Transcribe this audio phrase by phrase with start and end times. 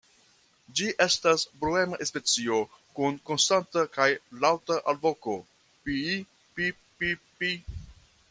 [0.77, 2.57] Ĝi estas bruema specio,
[2.99, 4.07] kun konstanta kaj
[4.45, 5.37] laŭta alvoko
[5.85, 7.79] "pii-pip-pii-pii".